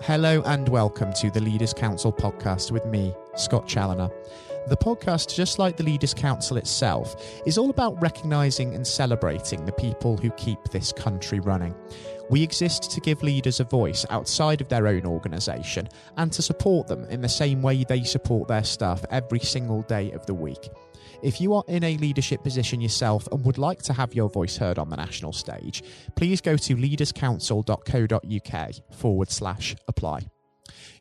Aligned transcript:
Hello 0.00 0.42
and 0.46 0.68
welcome 0.68 1.12
to 1.14 1.30
the 1.30 1.40
Leaders 1.40 1.72
Council 1.72 2.12
podcast 2.12 2.70
with 2.70 2.86
me, 2.86 3.14
Scott 3.34 3.66
Challoner. 3.66 4.10
The 4.68 4.76
podcast, 4.76 5.34
just 5.34 5.58
like 5.58 5.76
the 5.76 5.84
Leaders 5.84 6.12
Council 6.12 6.56
itself, 6.56 7.16
is 7.46 7.56
all 7.56 7.70
about 7.70 8.00
recognising 8.00 8.74
and 8.74 8.86
celebrating 8.86 9.64
the 9.64 9.72
people 9.72 10.16
who 10.16 10.30
keep 10.30 10.62
this 10.70 10.92
country 10.92 11.40
running. 11.40 11.74
We 12.30 12.42
exist 12.42 12.90
to 12.90 13.00
give 13.00 13.22
leaders 13.22 13.60
a 13.60 13.64
voice 13.64 14.04
outside 14.10 14.60
of 14.60 14.68
their 14.68 14.86
own 14.86 15.06
organisation 15.06 15.88
and 16.16 16.32
to 16.32 16.42
support 16.42 16.88
them 16.88 17.04
in 17.04 17.20
the 17.20 17.28
same 17.28 17.62
way 17.62 17.84
they 17.84 18.02
support 18.02 18.48
their 18.48 18.64
staff 18.64 19.04
every 19.10 19.40
single 19.40 19.82
day 19.82 20.10
of 20.12 20.26
the 20.26 20.34
week. 20.34 20.68
If 21.22 21.40
you 21.40 21.54
are 21.54 21.64
in 21.68 21.84
a 21.84 21.96
leadership 21.96 22.42
position 22.42 22.80
yourself 22.80 23.28
and 23.32 23.44
would 23.44 23.58
like 23.58 23.82
to 23.82 23.92
have 23.92 24.14
your 24.14 24.28
voice 24.28 24.56
heard 24.56 24.78
on 24.78 24.90
the 24.90 24.96
national 24.96 25.32
stage, 25.32 25.82
please 26.14 26.40
go 26.40 26.56
to 26.56 26.76
leaderscouncil.co.uk 26.76 28.94
forward 28.94 29.30
slash 29.30 29.76
apply. 29.88 30.28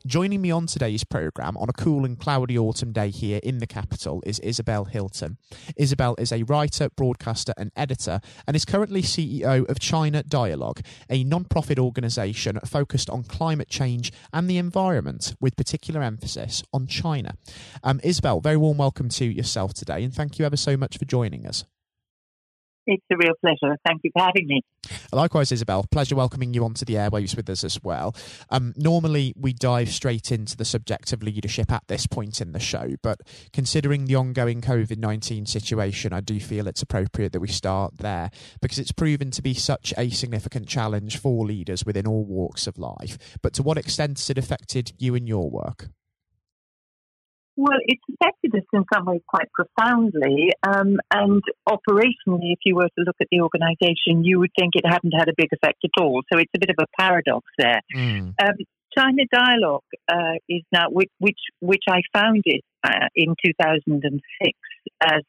Joining 0.05 0.41
me 0.41 0.51
on 0.51 0.67
today's 0.67 1.03
programme 1.03 1.57
on 1.57 1.69
a 1.69 1.73
cool 1.73 2.05
and 2.05 2.19
cloudy 2.19 2.57
autumn 2.57 2.91
day 2.91 3.09
here 3.09 3.39
in 3.43 3.57
the 3.57 3.67
capital 3.67 4.21
is 4.25 4.39
Isabel 4.39 4.85
Hilton. 4.85 5.38
Isabel 5.75 6.15
is 6.17 6.31
a 6.31 6.43
writer, 6.43 6.89
broadcaster, 6.89 7.53
and 7.57 7.71
editor, 7.75 8.21
and 8.47 8.55
is 8.55 8.65
currently 8.65 9.01
CEO 9.01 9.67
of 9.67 9.79
China 9.79 10.23
Dialogue, 10.23 10.81
a 11.09 11.23
non 11.23 11.45
profit 11.45 11.79
organisation 11.79 12.59
focused 12.65 13.09
on 13.09 13.23
climate 13.23 13.69
change 13.69 14.11
and 14.31 14.49
the 14.49 14.57
environment, 14.57 15.35
with 15.39 15.55
particular 15.55 16.03
emphasis 16.03 16.63
on 16.71 16.88
China. 16.88 17.35
Um, 17.83 17.99
Isabel, 18.03 18.41
very 18.41 18.57
warm 18.57 18.77
welcome 18.77 19.09
to 19.09 19.25
yourself 19.25 19.73
today, 19.73 20.03
and 20.03 20.13
thank 20.13 20.39
you 20.39 20.45
ever 20.45 20.57
so 20.57 20.77
much 20.77 20.97
for 20.97 21.05
joining 21.05 21.45
us. 21.45 21.63
It's 22.88 23.05
a 23.12 23.17
real 23.17 23.34
pleasure. 23.41 23.75
Thank 23.85 24.02
you 24.03 24.12
for 24.13 24.23
having 24.23 24.48
me. 24.48 24.62
Likewise, 25.12 25.52
Isabel. 25.52 25.85
Pleasure 25.91 26.16
welcoming 26.16 26.53
you 26.53 26.63
onto 26.63 26.85
the 26.85 26.95
airwaves 26.95 27.35
with 27.35 27.49
us 27.49 27.63
as 27.63 27.81
well. 27.81 28.16
Um, 28.49 28.73
normally, 28.75 29.34
we 29.35 29.53
dive 29.53 29.89
straight 29.89 30.31
into 30.31 30.55
the 30.55 30.66
subject 30.66 31.11
of 31.11 31.23
leadership 31.23 31.72
at 31.72 31.88
this 31.88 32.06
point 32.06 32.41
in 32.41 32.52
the 32.52 32.59
show, 32.59 32.95
but 33.02 33.22
considering 33.53 34.06
the 34.06 34.16
ongoing 34.16 34.61
COVID 34.61 34.97
19 34.97 35.45
situation, 35.45 36.13
I 36.13 36.22
do 36.22 36.39
feel 36.39 36.67
it's 36.67 36.81
appropriate 36.81 37.31
that 37.33 37.39
we 37.39 37.47
start 37.47 37.97
there 37.97 38.30
because 38.61 38.80
it's 38.80 38.91
proven 38.91 39.31
to 39.31 39.41
be 39.41 39.53
such 39.53 39.94
a 39.97 40.09
significant 40.09 40.67
challenge 40.67 41.17
for 41.17 41.45
leaders 41.45 41.86
within 41.86 42.08
all 42.08 42.25
walks 42.25 42.67
of 42.67 42.78
life. 42.78 43.17
But 43.41 43.53
to 43.53 43.63
what 43.63 43.78
extent 43.78 44.19
has 44.19 44.30
it 44.30 44.38
affected 44.38 44.94
you 44.97 45.16
and 45.16 45.28
your 45.28 45.50
work? 45.50 45.89
Well, 47.58 47.80
it's 47.86 48.02
affected 48.14 48.53
us 48.56 48.67
in 48.73 48.84
some 48.94 49.06
ways 49.06 49.22
quite 49.28 49.48
profoundly. 49.53 50.52
Um, 50.67 50.98
and 51.11 51.42
operationally, 51.67 52.52
if 52.52 52.59
you 52.66 52.75
were 52.75 52.89
to 52.97 53.03
look 53.06 53.16
at 53.22 53.28
the 53.31 53.42
organisation, 53.42 54.25
you 54.25 54.39
would 54.39 54.52
think 54.59 54.73
it 54.75 54.86
hadn't 54.86 55.14
had 55.17 55.30
a 55.30 55.34
big 55.38 55.50
effect 55.53 55.80
at 55.84 56.02
all. 56.02 56.22
So 56.31 56.39
it's 56.39 56.52
a 56.53 56.59
bit 56.59 56.70
of 56.70 56.75
a 56.80 57.02
paradox 57.02 57.45
there. 57.58 57.81
Mm. 57.95 58.34
Um, 58.42 58.56
China 58.97 59.23
Dialogue 59.31 59.84
uh, 60.09 60.36
is 60.50 60.64
now, 60.72 60.89
which, 60.89 61.12
which, 61.20 61.39
which 61.59 61.84
I 61.89 62.02
founded 62.14 62.62
uh, 62.84 63.08
in 63.16 63.36
2006 63.45 64.19
as, 65.02 65.22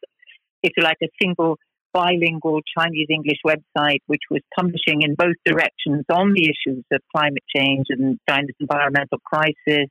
if 0.63 0.73
you 0.77 0.83
like, 0.83 0.99
a 1.03 1.09
single 1.21 1.59
bilingual 1.93 2.61
Chinese 2.77 3.07
English 3.09 3.39
website, 3.47 4.01
which 4.07 4.23
was 4.31 4.43
publishing 4.59 5.03
in 5.03 5.15
both 5.15 5.37
directions 5.45 6.05
on 6.11 6.33
the 6.35 6.45
issues 6.45 6.85
of 6.93 7.01
climate 7.15 7.45
change 7.55 7.87
and 7.89 8.19
China's 8.29 8.55
environmental 8.61 9.19
crisis 9.25 9.89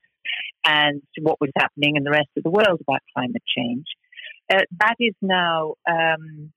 and 0.64 1.02
what 1.20 1.40
was 1.40 1.50
happening 1.56 1.96
in 1.96 2.04
the 2.04 2.10
rest 2.10 2.28
of 2.36 2.42
the 2.42 2.50
world 2.50 2.80
about 2.80 3.00
climate 3.14 3.42
change. 3.56 3.86
Uh, 4.52 4.62
that 4.78 4.94
is 5.00 5.14
now 5.20 5.74
um, 5.88 6.52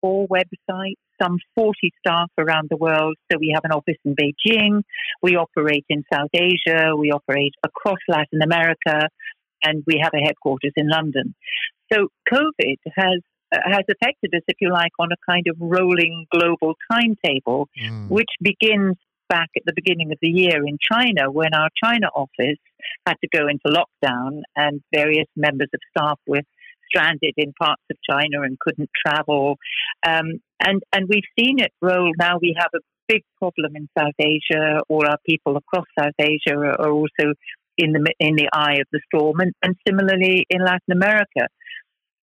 four 0.00 0.26
websites, 0.28 0.96
some 1.22 1.38
40 1.54 1.74
staff 1.98 2.30
around 2.38 2.68
the 2.70 2.76
world. 2.76 3.16
So 3.30 3.38
we 3.38 3.52
have 3.54 3.64
an 3.64 3.72
office 3.72 3.96
in 4.04 4.14
Beijing, 4.14 4.82
we 5.22 5.36
operate 5.36 5.84
in 5.88 6.04
South 6.12 6.30
Asia, 6.34 6.96
we 6.96 7.10
operate 7.10 7.54
across 7.64 7.98
Latin 8.08 8.42
America, 8.42 9.08
and 9.62 9.82
we 9.86 10.00
have 10.02 10.12
a 10.14 10.24
headquarters 10.24 10.72
in 10.76 10.88
London. 10.88 11.34
So 11.92 12.08
COVID 12.32 12.76
has 12.96 13.20
uh, 13.52 13.58
has 13.66 13.84
affected 13.90 14.32
us, 14.32 14.42
if 14.46 14.56
you 14.60 14.72
like, 14.72 14.92
on 15.00 15.08
a 15.10 15.16
kind 15.28 15.46
of 15.48 15.56
rolling 15.58 16.26
global 16.32 16.74
timetable, 16.90 17.68
mm. 17.82 18.08
which 18.08 18.28
begins 18.40 18.96
back 19.30 19.48
at 19.56 19.62
the 19.64 19.72
beginning 19.74 20.12
of 20.12 20.18
the 20.20 20.28
year 20.28 20.66
in 20.66 20.76
China 20.92 21.30
when 21.30 21.54
our 21.54 21.70
China 21.82 22.08
office 22.14 22.58
had 23.06 23.14
to 23.22 23.28
go 23.32 23.46
into 23.48 23.74
lockdown 23.78 24.42
and 24.56 24.82
various 24.94 25.28
members 25.36 25.68
of 25.72 25.80
staff 25.96 26.18
were 26.26 26.42
stranded 26.88 27.34
in 27.36 27.52
parts 27.58 27.82
of 27.90 27.96
China 28.08 28.42
and 28.42 28.58
couldn't 28.58 28.90
travel. 29.06 29.56
Um, 30.06 30.40
and, 30.60 30.82
and 30.92 31.08
we've 31.08 31.30
seen 31.38 31.60
it 31.60 31.72
roll. 31.80 32.12
Now 32.18 32.38
we 32.42 32.54
have 32.58 32.70
a 32.74 32.80
big 33.08 33.22
problem 33.38 33.76
in 33.76 33.88
South 33.96 34.18
Asia. 34.18 34.80
All 34.88 35.06
our 35.06 35.18
people 35.26 35.56
across 35.56 35.86
South 35.98 36.18
Asia 36.18 36.56
are, 36.56 36.80
are 36.80 36.90
also 36.90 37.34
in 37.78 37.92
the, 37.92 38.12
in 38.18 38.34
the 38.36 38.48
eye 38.52 38.74
of 38.74 38.86
the 38.92 39.00
storm, 39.06 39.40
and, 39.40 39.52
and 39.62 39.74
similarly 39.86 40.44
in 40.50 40.60
Latin 40.62 40.92
America. 40.92 41.48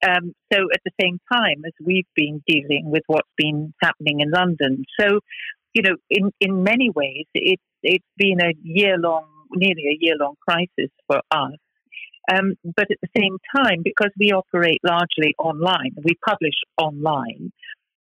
Um, 0.07 0.34
so 0.53 0.59
at 0.74 0.81
the 0.85 0.91
same 1.01 1.19
time 1.31 1.63
as 1.66 1.74
we've 1.84 2.06
been 2.16 2.44
dealing 2.47 2.84
with 2.85 3.01
what's 3.07 3.29
been 3.35 3.74
happening 3.81 4.19
in 4.19 4.29
London. 4.29 4.84
So 5.00 5.22
you 5.78 5.84
know, 5.84 5.96
in, 6.10 6.32
in 6.42 6.64
many 6.64 6.90
ways, 6.90 7.26
it's 7.36 7.62
it's 7.84 8.14
been 8.18 8.42
a 8.42 8.52
year 8.64 8.98
long, 8.98 9.28
nearly 9.52 9.84
a 9.84 9.98
year 10.00 10.16
long 10.20 10.34
crisis 10.42 10.92
for 11.06 11.22
us. 11.30 11.60
Um, 12.34 12.56
but 12.64 12.88
at 12.90 12.98
the 13.00 13.10
same 13.16 13.38
time, 13.56 13.84
because 13.84 14.10
we 14.20 14.32
operate 14.32 14.82
largely 14.84 15.36
online, 15.38 15.92
we 16.04 16.18
publish 16.28 16.56
online, 16.82 17.52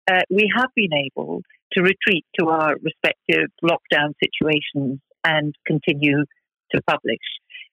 uh, 0.09 0.23
we 0.31 0.49
have 0.57 0.71
been 0.77 0.95
able 0.95 1.43
to 1.73 1.83
retreat 1.83 2.25
to 2.39 2.47
our 2.47 2.77
respective 2.81 3.51
lockdown 3.65 4.13
situations 4.23 5.01
and 5.25 5.53
continue 5.67 6.25
to 6.71 6.81
publish 6.87 7.27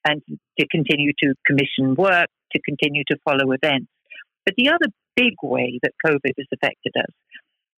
and 0.06 0.24
to 0.60 0.68
continue 0.70 1.12
to 1.22 1.36
commission 1.46 1.94
work, 1.96 2.30
to 2.52 2.60
continue 2.68 3.04
to 3.10 3.18
follow 3.24 3.52
events. 3.52 3.92
But 4.44 4.56
the 4.58 4.70
other 4.70 4.88
big 5.16 5.36
way 5.44 5.80
that 5.84 5.94
COVID 6.04 6.34
has 6.36 6.48
affected 6.52 6.94
us 6.98 7.14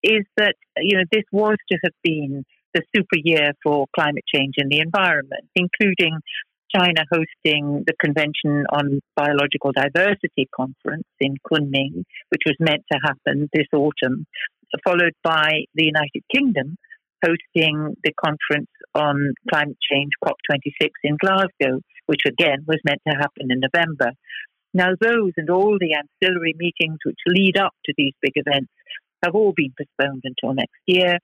is 0.05 0.25
that 0.37 0.55
you 0.77 0.97
know 0.97 1.03
this 1.11 1.23
was 1.31 1.57
to 1.71 1.77
have 1.83 1.93
been 2.03 2.45
the 2.73 2.81
super 2.95 3.17
year 3.23 3.51
for 3.63 3.87
climate 3.95 4.23
change 4.33 4.55
and 4.57 4.69
the 4.69 4.79
environment, 4.79 5.45
including 5.55 6.19
China 6.75 7.05
hosting 7.09 7.83
the 7.87 7.93
Convention 8.03 8.65
on 8.69 8.99
Biological 9.15 9.71
Diversity 9.71 10.47
conference 10.53 11.07
in 11.19 11.35
Kunming, 11.49 12.03
which 12.29 12.41
was 12.45 12.55
meant 12.59 12.83
to 12.91 12.99
happen 13.01 13.49
this 13.53 13.67
autumn, 13.73 14.25
followed 14.83 15.13
by 15.23 15.63
the 15.73 15.85
United 15.85 16.23
Kingdom 16.33 16.75
hosting 17.23 17.95
the 18.03 18.13
conference 18.23 18.69
on 18.93 19.33
climate 19.49 19.77
change 19.89 20.11
COP26 20.23 20.89
in 21.03 21.17
Glasgow, 21.19 21.79
which 22.05 22.21
again 22.27 22.65
was 22.67 22.79
meant 22.85 23.01
to 23.07 23.15
happen 23.15 23.47
in 23.49 23.61
November. 23.61 24.11
Now, 24.73 24.89
those 24.99 25.31
and 25.37 25.49
all 25.49 25.77
the 25.79 25.95
ancillary 25.95 26.53
meetings 26.57 26.99
which 27.05 27.17
lead 27.25 27.57
up 27.57 27.73
to 27.85 27.93
these 27.97 28.13
big 28.21 28.33
events 28.35 28.71
have 29.25 29.35
all 29.35 29.53
been 29.55 29.73
postponed 29.77 30.23
until 30.23 30.53
next 30.53 30.79
year. 30.85 31.17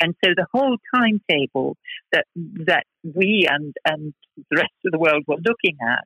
And 0.00 0.14
so 0.24 0.30
the 0.36 0.46
whole 0.52 0.76
timetable 0.94 1.76
that 2.12 2.24
that 2.66 2.84
we 3.02 3.48
and, 3.50 3.74
and 3.84 4.14
the 4.36 4.56
rest 4.56 4.78
of 4.86 4.92
the 4.92 4.98
world 4.98 5.24
were 5.26 5.36
looking 5.36 5.76
at 5.82 6.04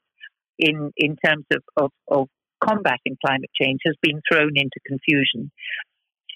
in, 0.58 0.92
in 0.97 1.16
terms 1.25 1.44
of, 1.53 1.62
of, 1.76 1.91
of 2.08 2.28
combating 2.64 3.16
climate 3.25 3.50
change 3.60 3.80
has 3.84 3.97
been 4.00 4.20
thrown 4.30 4.53
into 4.54 4.78
confusion. 4.86 5.50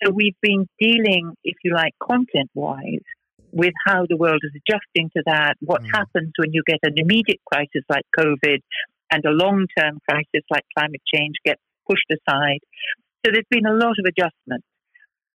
So 0.03 0.11
we've 0.11 0.37
been 0.43 0.67
dealing, 0.78 1.33
if 1.44 1.56
you 1.65 1.73
like, 1.75 1.94
content 2.03 2.50
wise, 2.55 3.06
with 3.53 3.73
how 3.87 4.05
the 4.06 4.17
world 4.17 4.41
is 4.43 4.53
adjusting 4.53 5.11
to 5.17 5.23
that, 5.25 5.55
what 5.61 5.83
mm. 5.83 5.91
happens 5.94 6.33
when 6.37 6.53
you 6.53 6.62
get 6.67 6.81
an 6.83 6.94
immediate 6.97 7.41
crisis 7.47 7.83
like 7.88 8.05
COVID 8.19 8.59
and 9.11 9.25
a 9.25 9.31
long 9.31 9.67
term 9.78 9.99
crisis 10.09 10.44
like 10.50 10.65
climate 10.77 11.00
change 11.12 11.37
gets 11.44 11.61
pushed 11.88 12.11
aside. 12.11 12.61
So 13.25 13.33
there's 13.33 13.49
been 13.50 13.67
a 13.67 13.73
lot 13.73 13.94
of 13.99 14.05
adjustment 14.05 14.62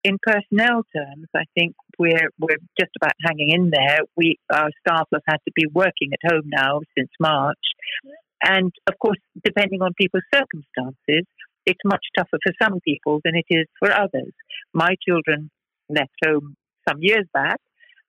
in 0.05 0.19
personnel 0.22 0.83
terms, 0.94 1.27
I 1.34 1.44
think 1.55 1.75
we're 1.99 2.31
we're 2.38 2.56
just 2.78 2.93
about 3.00 3.12
hanging 3.25 3.50
in 3.50 3.71
there. 3.71 4.00
We 4.16 4.38
our 4.53 4.70
staff 4.81 5.08
have 5.12 5.23
had 5.26 5.38
to 5.47 5.52
be 5.55 5.67
working 5.73 6.11
at 6.12 6.31
home 6.31 6.44
now 6.47 6.81
since 6.97 7.11
March, 7.20 7.58
and 8.43 8.73
of 8.87 8.94
course, 8.99 9.19
depending 9.44 9.82
on 9.82 9.93
people's 9.94 10.25
circumstances, 10.35 11.26
it's 11.67 11.81
much 11.85 12.05
tougher 12.17 12.38
for 12.43 12.52
some 12.62 12.81
people 12.81 13.20
than 13.25 13.35
it 13.37 13.47
is 13.50 13.67
for 13.79 13.93
others. 13.93 14.32
My 14.73 14.94
children 15.06 15.50
left 15.88 16.14
home 16.25 16.56
some 16.88 16.99
years 17.00 17.26
back, 17.35 17.58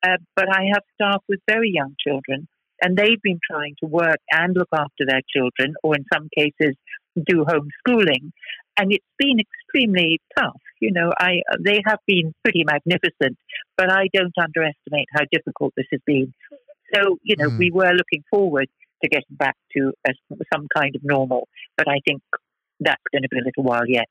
uh, 0.03 0.17
but 0.35 0.45
I 0.49 0.67
have 0.73 0.83
staff 0.95 1.21
with 1.27 1.39
very 1.47 1.71
young 1.73 1.95
children, 2.05 2.47
and 2.81 2.95
they've 2.95 3.21
been 3.21 3.39
trying 3.49 3.75
to 3.81 3.87
work 3.87 4.19
and 4.31 4.55
look 4.55 4.69
after 4.73 5.05
their 5.05 5.21
children, 5.35 5.75
or 5.83 5.95
in 5.95 6.05
some 6.13 6.29
cases, 6.35 6.75
do 7.15 7.43
homeschooling 7.43 8.31
and 8.77 8.91
it's 8.91 9.05
been 9.17 9.39
extremely 9.39 10.19
tough. 10.37 10.59
You 10.79 10.91
know, 10.91 11.11
I 11.17 11.41
they 11.59 11.81
have 11.85 11.99
been 12.07 12.33
pretty 12.43 12.63
magnificent, 12.63 13.37
but 13.77 13.91
I 13.91 14.07
don't 14.13 14.33
underestimate 14.37 15.07
how 15.13 15.21
difficult 15.31 15.73
this 15.77 15.87
has 15.91 16.01
been. 16.05 16.33
So, 16.93 17.17
you 17.23 17.35
know, 17.37 17.49
mm. 17.49 17.57
we 17.57 17.71
were 17.71 17.91
looking 17.93 18.23
forward 18.29 18.67
to 19.01 19.09
getting 19.09 19.35
back 19.37 19.55
to 19.77 19.93
a, 20.07 20.11
some 20.53 20.67
kind 20.75 20.95
of 20.95 21.03
normal, 21.03 21.47
but 21.77 21.87
I 21.87 21.99
think 22.05 22.21
that's 22.79 23.01
going 23.11 23.21
to 23.23 23.29
be 23.29 23.37
a 23.39 23.45
little 23.45 23.63
while 23.63 23.87
yet. 23.87 24.07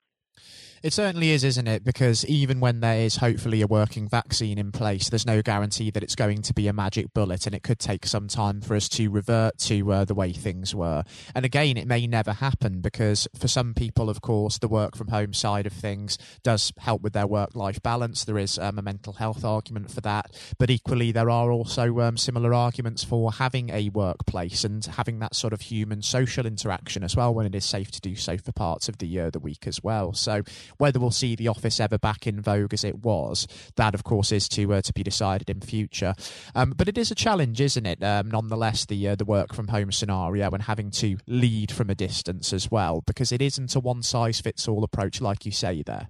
It 0.83 0.95
certainly 0.95 1.33
is, 1.33 1.45
isn't 1.45 1.69
it? 1.69 1.85
Because 1.85 2.25
even 2.25 2.59
when 2.59 2.81
there 2.81 3.01
is 3.01 3.17
hopefully 3.17 3.61
a 3.61 3.67
working 3.67 4.09
vaccine 4.09 4.57
in 4.57 4.73
place, 4.73 5.11
there's 5.11 5.27
no 5.27 5.43
guarantee 5.43 5.91
that 5.91 6.03
it's 6.03 6.15
going 6.15 6.41
to 6.41 6.55
be 6.55 6.69
a 6.69 6.73
magic 6.73 7.13
bullet, 7.13 7.45
and 7.45 7.55
it 7.55 7.63
could 7.63 7.79
take 7.79 8.07
some 8.07 8.29
time 8.29 8.63
for 8.63 8.75
us 8.75 8.89
to 8.91 9.11
revert 9.11 9.59
to 9.59 9.93
uh, 9.93 10.05
the 10.07 10.15
way 10.15 10.33
things 10.33 10.75
were. 10.75 11.05
And 11.35 11.45
again, 11.45 11.77
it 11.77 11.87
may 11.87 12.07
never 12.07 12.33
happen 12.33 12.81
because 12.81 13.29
for 13.39 13.47
some 13.47 13.75
people, 13.75 14.09
of 14.09 14.23
course, 14.23 14.57
the 14.57 14.69
work 14.69 14.97
from 14.97 15.09
home 15.09 15.35
side 15.35 15.67
of 15.67 15.75
things 15.75 16.17
does 16.43 16.73
help 16.79 17.03
with 17.03 17.13
their 17.13 17.27
work 17.27 17.55
life 17.55 17.83
balance. 17.83 18.25
There 18.25 18.39
is 18.39 18.59
um, 18.59 18.79
a 18.79 18.83
mental 18.83 19.13
health 19.13 19.45
argument 19.45 19.91
for 19.91 20.01
that, 20.01 20.31
but 20.59 20.71
equally, 20.71 21.13
there 21.13 21.29
are 21.29 21.53
also 21.53 22.01
um, 22.01 22.17
similar 22.17 22.55
arguments 22.55 23.05
for 23.05 23.33
having 23.33 23.69
a 23.69 23.91
workplace 23.91 24.65
and 24.65 24.83
having 24.83 25.19
that 25.19 25.37
sort 25.37 25.53
of 25.53 25.61
human 25.61 26.01
social 26.01 26.47
interaction 26.47 27.05
as 27.05 27.15
well 27.15 27.35
when 27.35 27.45
it 27.45 27.55
is 27.55 27.67
safe 27.67 27.91
to 27.91 28.01
do 28.01 28.17
so 28.17 28.39
for 28.39 28.53
parts 28.53 28.89
of 28.89 28.97
the 28.97 29.21
uh, 29.21 29.29
the 29.29 29.39
week 29.39 29.67
as 29.67 29.83
well. 29.85 30.15
So 30.15 30.43
whether 30.79 30.99
we'll 30.99 31.11
see 31.11 31.35
the 31.35 31.49
office 31.49 31.81
ever 31.81 31.99
back 31.99 32.27
in 32.27 32.41
vogue 32.41 32.75
as 32.75 32.85
it 32.85 33.05
was, 33.05 33.47
that 33.77 33.95
of 33.95 34.05
course 34.05 34.33
is 34.33 34.49
to 34.51 34.75
uh, 34.75 34.81
to 34.83 34.93
be 34.93 35.03
decided 35.03 35.51
in 35.51 35.61
future. 35.61 36.15
Um, 36.55 36.73
but 36.77 36.89
it 36.89 36.99
is 36.99 37.11
a 37.11 37.15
challenge, 37.15 37.61
isn't 37.61 37.87
it? 37.87 38.03
Um, 38.03 38.31
nonetheless, 38.31 38.87
the 38.87 39.09
uh, 39.09 39.15
the 39.15 39.25
work 39.25 39.55
from 39.55 39.69
home 39.69 39.93
scenario 39.93 40.51
and 40.51 40.63
having 40.63 40.91
to 40.93 41.19
lead 41.27 41.73
from 41.73 41.91
a 41.91 41.95
distance 41.95 42.53
as 42.53 42.71
well, 42.71 43.03
because 43.07 43.33
it 43.33 43.43
isn't 43.43 43.75
a 43.75 43.81
one 43.81 44.03
size 44.03 44.41
fits 44.41 44.69
all 44.69 44.85
approach, 44.85 45.21
like 45.21 45.45
you 45.45 45.53
say 45.53 45.83
there. 45.85 46.09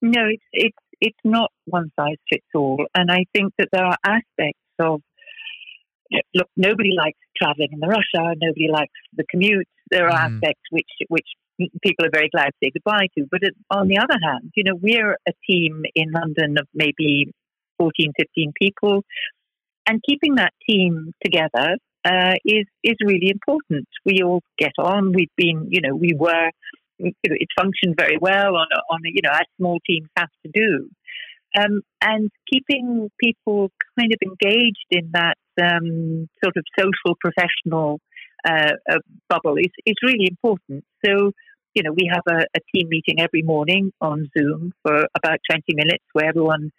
No, 0.00 0.26
it's 0.26 0.44
it's 0.52 0.76
it's 1.00 1.18
not 1.24 1.50
one 1.64 1.90
size 1.98 2.18
fits 2.30 2.46
all, 2.54 2.86
and 2.94 3.10
I 3.10 3.24
think 3.32 3.52
that 3.58 3.68
there 3.72 3.84
are 3.84 3.96
aspects 4.04 4.60
of 4.78 5.02
look. 6.34 6.48
Nobody 6.56 6.94
likes 6.96 7.18
traveling 7.36 7.70
in 7.72 7.80
the 7.80 7.88
rush 7.88 8.10
hour. 8.16 8.34
Nobody 8.40 8.68
likes 8.70 8.92
the 9.16 9.24
commute. 9.30 9.68
There 9.90 10.08
are 10.08 10.12
mm. 10.12 10.36
aspects 10.36 10.62
which 10.70 10.90
which 11.08 11.26
people 11.82 12.06
are 12.06 12.10
very 12.12 12.28
glad 12.28 12.46
to 12.46 12.56
say 12.62 12.70
goodbye 12.72 13.08
to. 13.16 13.26
But 13.30 13.40
on 13.70 13.88
the 13.88 13.98
other 13.98 14.18
hand, 14.22 14.52
you 14.54 14.64
know, 14.64 14.74
we're 14.80 15.16
a 15.26 15.32
team 15.48 15.82
in 15.94 16.12
London 16.12 16.56
of 16.58 16.66
maybe 16.74 17.32
14, 17.78 18.12
15 18.18 18.52
people, 18.60 19.04
and 19.86 20.02
keeping 20.08 20.36
that 20.36 20.52
team 20.68 21.12
together 21.22 21.76
uh, 22.04 22.34
is 22.44 22.66
is 22.84 22.96
really 23.04 23.30
important. 23.30 23.88
We 24.04 24.22
all 24.22 24.42
get 24.58 24.72
on. 24.78 25.12
We've 25.12 25.34
been, 25.36 25.68
you 25.70 25.80
know, 25.80 25.94
we 25.94 26.12
were, 26.16 26.50
it 26.98 27.48
functioned 27.58 27.96
very 27.98 28.18
well 28.20 28.56
on 28.56 28.66
a, 28.72 28.80
on 28.92 29.00
a, 29.04 29.08
you 29.08 29.20
know 29.22 29.30
as 29.32 29.46
small 29.56 29.78
teams 29.86 30.08
have 30.16 30.28
to 30.44 30.50
do. 30.52 30.88
Um, 31.58 31.80
and 32.02 32.30
keeping 32.52 33.10
people 33.22 33.70
kind 33.98 34.12
of 34.12 34.18
engaged 34.22 34.86
in 34.90 35.10
that 35.12 35.38
um, 35.60 36.28
sort 36.44 36.56
of 36.56 36.64
social 36.78 37.16
professional 37.20 38.00
uh, 38.46 38.72
uh, 38.90 38.98
bubble 39.28 39.56
is, 39.56 39.72
is 39.86 39.94
really 40.02 40.28
important. 40.28 40.84
So 41.04 41.32
you 41.78 41.84
know, 41.84 41.92
we 41.92 42.10
have 42.12 42.24
a, 42.28 42.42
a 42.56 42.60
team 42.74 42.88
meeting 42.88 43.20
every 43.20 43.42
morning 43.42 43.92
on 44.00 44.28
Zoom 44.36 44.72
for 44.82 45.06
about 45.16 45.38
20 45.48 45.62
minutes 45.68 46.02
where 46.12 46.26
everyone 46.28 46.72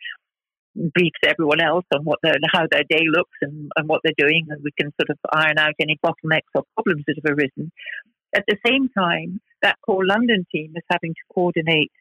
briefs 0.76 1.22
everyone 1.26 1.62
else 1.62 1.86
on 1.96 2.04
what 2.04 2.20
their, 2.22 2.36
how 2.52 2.68
their 2.70 2.84
day 2.90 3.06
looks 3.08 3.38
and, 3.42 3.72
and 3.78 3.88
what 3.88 4.02
they're 4.04 4.12
doing, 4.18 4.48
and 4.50 4.62
we 4.62 4.72
can 4.78 4.92
sort 5.00 5.10
of 5.10 5.18
iron 5.32 5.58
out 5.58 5.74
any 5.80 5.98
bottlenecks 6.06 6.52
or 6.54 6.64
problems 6.76 7.06
that 7.08 7.16
have 7.16 7.38
arisen. 7.38 7.72
At 8.36 8.44
the 8.46 8.58
same 8.66 8.90
time, 8.90 9.40
that 9.62 9.78
core 9.86 10.06
London 10.06 10.46
team 10.54 10.74
is 10.76 10.84
having 10.92 11.14
to 11.14 11.34
coordinate, 11.34 11.94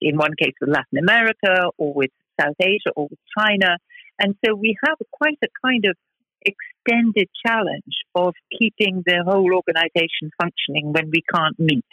in 0.00 0.16
one 0.16 0.34
case 0.36 0.54
with 0.60 0.70
Latin 0.70 0.98
America 0.98 1.70
or 1.78 1.94
with 1.94 2.10
South 2.40 2.56
Asia 2.60 2.90
or 2.96 3.06
with 3.08 3.20
China. 3.38 3.76
And 4.18 4.34
so 4.44 4.56
we 4.56 4.76
have 4.84 4.96
quite 5.12 5.38
a 5.44 5.48
kind 5.64 5.84
of 5.84 5.96
extended 6.44 7.28
challenge 7.46 7.94
of 8.14 8.34
keeping 8.58 9.02
the 9.06 9.22
whole 9.26 9.54
organization 9.54 10.30
functioning 10.40 10.92
when 10.92 11.10
we 11.10 11.22
can't 11.34 11.58
meet 11.58 11.84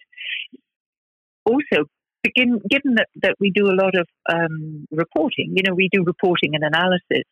also, 1.50 1.90
begin, 2.24 2.60
given 2.70 2.96
that, 2.96 3.08
that 3.22 3.36
we 3.40 3.52
do 3.52 3.66
a 3.66 3.76
lot 3.76 3.96
of 3.96 4.08
um, 4.32 4.88
reporting, 4.92 5.54
you 5.56 5.64
know, 5.66 5.74
we 5.74 5.90
do 5.92 6.04
reporting 6.04 6.54
and 6.54 6.64
analysis. 6.64 7.26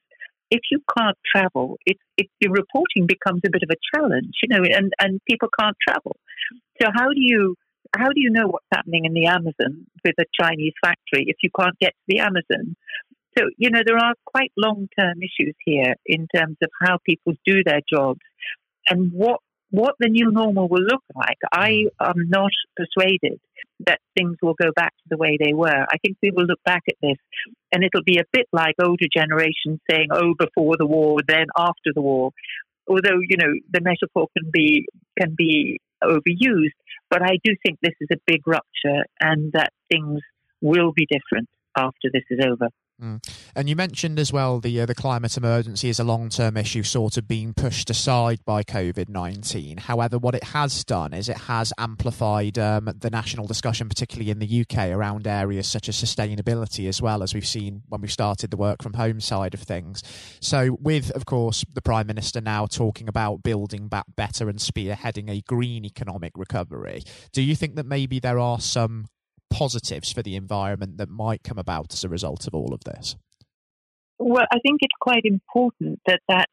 If 0.49 0.61
you 0.71 0.79
can't 0.97 1.17
travel, 1.35 1.77
it, 1.85 1.97
it, 2.17 2.27
your 2.39 2.53
reporting 2.53 3.05
becomes 3.05 3.41
a 3.45 3.51
bit 3.51 3.63
of 3.63 3.69
a 3.69 3.79
challenge, 3.93 4.33
you 4.41 4.49
know, 4.49 4.63
and, 4.63 4.93
and 4.99 5.19
people 5.29 5.49
can't 5.59 5.75
travel. 5.85 6.15
So 6.81 6.87
how 6.95 7.07
do 7.07 7.19
you 7.19 7.55
how 7.95 8.07
do 8.07 8.19
you 8.19 8.29
know 8.29 8.47
what's 8.47 8.65
happening 8.73 9.05
in 9.05 9.13
the 9.13 9.27
Amazon 9.27 9.87
with 10.03 10.15
a 10.19 10.25
Chinese 10.39 10.73
factory 10.83 11.23
if 11.27 11.37
you 11.41 11.49
can't 11.57 11.77
get 11.79 11.91
to 11.91 12.03
the 12.07 12.19
Amazon? 12.19 12.75
So, 13.37 13.43
you 13.57 13.69
know, 13.69 13.81
there 13.85 13.97
are 13.97 14.13
quite 14.25 14.51
long 14.57 14.87
term 14.97 15.17
issues 15.21 15.55
here 15.63 15.93
in 16.05 16.27
terms 16.33 16.57
of 16.63 16.69
how 16.81 16.97
people 17.05 17.33
do 17.45 17.63
their 17.63 17.81
jobs 17.87 18.21
and 18.89 19.11
what 19.13 19.39
what 19.69 19.95
the 19.99 20.07
new 20.07 20.31
normal 20.31 20.69
will 20.69 20.81
look 20.81 21.03
like, 21.13 21.37
I 21.51 21.69
mm. 21.69 21.87
am 21.99 22.29
not 22.29 22.51
persuaded 22.75 23.39
that 23.85 23.99
things 24.17 24.37
will 24.41 24.55
go 24.55 24.71
back 24.75 24.93
to 24.97 25.03
the 25.09 25.17
way 25.17 25.37
they 25.39 25.53
were. 25.53 25.67
I 25.67 25.97
think 26.03 26.17
we 26.23 26.31
will 26.31 26.45
look 26.45 26.63
back 26.65 26.83
at 26.87 26.95
this 27.01 27.17
and 27.71 27.83
it'll 27.83 28.03
be 28.03 28.17
a 28.17 28.23
bit 28.31 28.47
like 28.51 28.75
older 28.81 29.05
generations 29.13 29.79
saying, 29.89 30.07
oh, 30.11 30.33
before 30.39 30.75
the 30.77 30.85
war, 30.85 31.19
then 31.27 31.45
after 31.55 31.91
the 31.93 32.01
war. 32.01 32.31
Although, 32.87 33.19
you 33.19 33.37
know, 33.37 33.53
the 33.71 33.81
metaphor 33.81 34.27
can 34.35 34.49
be, 34.51 34.85
can 35.19 35.35
be 35.37 35.79
overused, 36.03 36.77
but 37.09 37.21
I 37.21 37.37
do 37.43 37.55
think 37.63 37.79
this 37.81 37.93
is 37.99 38.07
a 38.11 38.21
big 38.25 38.47
rupture 38.47 39.03
and 39.19 39.51
that 39.51 39.73
things 39.91 40.21
will 40.61 40.91
be 40.95 41.05
different 41.05 41.49
after 41.77 42.09
this 42.11 42.23
is 42.31 42.39
over. 42.43 42.69
Mm. 43.01 43.23
And 43.55 43.69
you 43.69 43.75
mentioned 43.75 44.17
as 44.17 44.33
well 44.33 44.59
the 44.59 44.81
uh, 44.81 44.85
the 44.87 44.95
climate 44.95 45.37
emergency 45.37 45.89
is 45.89 45.99
a 45.99 46.03
long 46.03 46.29
term 46.29 46.57
issue, 46.57 46.81
sort 46.81 47.17
of 47.17 47.27
being 47.27 47.53
pushed 47.53 47.91
aside 47.91 48.39
by 48.43 48.63
COVID 48.63 49.07
nineteen. 49.07 49.77
However, 49.77 50.17
what 50.17 50.33
it 50.33 50.45
has 50.45 50.83
done 50.83 51.13
is 51.13 51.29
it 51.29 51.37
has 51.37 51.71
amplified 51.77 52.57
um, 52.57 52.89
the 52.97 53.11
national 53.11 53.45
discussion, 53.45 53.87
particularly 53.87 54.31
in 54.31 54.39
the 54.39 54.61
UK, 54.61 54.89
around 54.89 55.27
areas 55.27 55.67
such 55.67 55.87
as 55.89 55.95
sustainability, 55.95 56.89
as 56.89 56.99
well 56.99 57.21
as 57.21 57.35
we've 57.35 57.45
seen 57.45 57.83
when 57.87 58.01
we 58.01 58.07
started 58.07 58.49
the 58.49 58.57
work 58.57 58.81
from 58.81 58.93
home 58.93 59.21
side 59.21 59.53
of 59.53 59.59
things. 59.59 60.01
So, 60.41 60.75
with 60.81 61.11
of 61.11 61.25
course 61.25 61.63
the 61.71 61.81
prime 61.83 62.07
minister 62.07 62.41
now 62.41 62.65
talking 62.65 63.07
about 63.07 63.43
building 63.43 63.89
back 63.89 64.05
better 64.15 64.49
and 64.49 64.57
spearheading 64.57 65.29
a 65.29 65.41
green 65.41 65.85
economic 65.85 66.31
recovery, 66.35 67.03
do 67.31 67.43
you 67.43 67.55
think 67.55 67.75
that 67.75 67.85
maybe 67.85 68.19
there 68.19 68.39
are 68.39 68.59
some 68.59 69.05
positives 69.49 70.11
for 70.11 70.21
the 70.21 70.35
environment 70.35 70.97
that 70.97 71.09
might 71.09 71.43
come 71.43 71.57
about 71.57 71.93
as 71.93 72.03
a 72.03 72.09
result 72.09 72.47
of 72.47 72.55
all 72.55 72.73
of 72.73 72.83
this? 72.83 73.15
Well, 74.19 74.45
I 74.51 74.59
think 74.59 74.79
it's 74.81 74.95
quite 74.99 75.25
important 75.25 75.99
that 76.07 76.21
that 76.27 76.47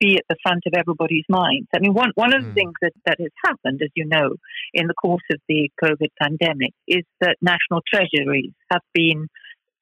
be 0.00 0.16
at 0.16 0.24
the 0.28 0.36
front 0.42 0.62
of 0.66 0.74
everybody's 0.76 1.24
minds. 1.28 1.68
I 1.74 1.78
mean, 1.80 1.94
one, 1.94 2.10
one 2.14 2.34
of 2.34 2.42
the 2.44 2.50
mm. 2.50 2.54
things 2.54 2.72
that, 2.80 2.92
that 3.06 3.16
has 3.20 3.30
happened, 3.44 3.80
as 3.82 3.90
you 3.94 4.06
know, 4.06 4.36
in 4.72 4.86
the 4.86 4.94
course 4.94 5.22
of 5.32 5.40
the 5.48 5.70
COVID 5.82 6.10
pandemic 6.20 6.72
is 6.86 7.04
that 7.20 7.36
national 7.40 7.80
treasuries 7.92 8.52
have 8.70 8.82
been 8.94 9.28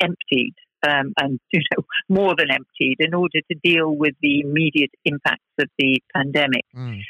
emptied 0.00 0.54
um, 0.86 1.12
and, 1.18 1.40
you 1.52 1.60
know, 1.72 1.84
more 2.08 2.34
than 2.36 2.50
emptied 2.50 2.96
in 3.00 3.14
order 3.14 3.40
to 3.50 3.58
deal 3.62 3.94
with 3.94 4.14
the 4.20 4.40
immediate 4.40 4.92
impacts 5.04 5.44
of 5.60 5.68
the 5.78 6.00
pandemic. 6.14 6.64
Mm. 6.74 7.00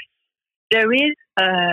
There 0.70 0.92
is 0.92 1.14
uh, 1.40 1.72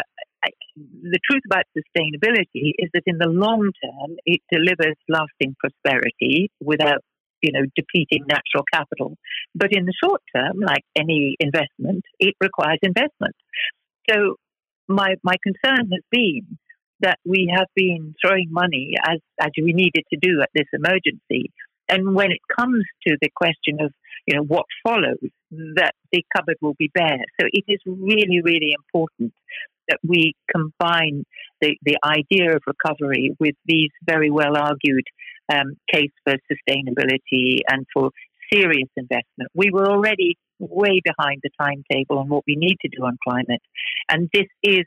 the 0.76 1.20
truth 1.30 1.44
about 1.46 1.66
sustainability 1.78 2.74
is 2.78 2.90
that 2.94 3.04
in 3.06 3.18
the 3.18 3.28
long 3.28 3.72
term, 3.84 4.18
it 4.26 4.42
delivers 4.52 4.96
lasting 5.08 5.56
prosperity 5.60 6.50
without, 6.62 7.04
you 7.42 7.52
know, 7.52 7.66
depleting 7.76 8.26
natural 8.28 8.64
capital. 8.74 9.18
But 9.54 9.70
in 9.72 9.86
the 9.86 9.94
short 10.04 10.22
term, 10.36 10.60
like 10.60 10.84
any 10.96 11.36
investment, 11.40 12.04
it 12.20 12.36
requires 12.42 12.80
investment. 12.82 13.36
So 14.10 14.36
my 14.88 15.16
my 15.24 15.36
concern 15.44 15.90
has 15.92 16.04
been 16.12 16.58
that 17.02 17.20
we 17.26 17.52
have 17.56 17.68
been 17.76 18.16
throwing 18.24 18.48
money 18.50 18.96
as 19.08 19.20
as 19.40 19.52
we 19.62 19.74
needed 19.74 20.04
to 20.12 20.18
do 20.20 20.42
at 20.42 20.50
this 20.56 20.68
emergency, 20.74 21.52
and 21.88 22.16
when 22.16 22.32
it 22.32 22.42
comes 22.58 22.84
to 23.08 23.18
the 23.22 23.30
question 23.36 23.78
of 23.80 23.94
you 24.26 24.36
know 24.36 24.44
what 24.44 24.66
follows, 24.84 25.30
that 25.52 25.94
the 26.12 26.24
cupboard 26.36 26.58
will 26.62 26.76
be 26.80 26.90
bare. 26.94 27.24
So 27.40 27.48
it 27.52 27.66
is 27.68 27.80
really 27.86 28.42
really 28.42 28.76
important 28.76 29.34
that 29.90 30.00
we 30.08 30.34
combine 30.52 31.24
the, 31.62 31.76
the 31.84 31.98
idea 32.04 32.56
of 32.56 32.62
recovery 32.66 33.36
with 33.40 33.56
these 33.66 33.90
very 34.06 34.30
well 34.30 34.58
argued 34.58 35.06
um, 35.52 35.76
case 35.92 36.12
for 36.24 36.34
sustainability 36.52 37.60
and 37.70 37.86
for 37.94 38.12
serious 38.52 38.90
investment. 38.96 39.50
We 39.54 39.72
were 39.72 39.88
already 39.88 40.38
way 40.60 41.02
behind 41.04 41.42
the 41.44 41.50
timetable 41.60 42.20
on 42.20 42.30
what 42.30 42.44
we 42.48 42.56
need 42.56 42.78
to 42.82 42.90
do 42.90 43.04
on 43.04 43.18
climate. 43.24 43.62
And 44.10 44.30
this 44.34 44.48
is 44.64 44.86